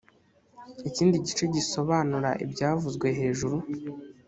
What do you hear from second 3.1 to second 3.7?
hejuru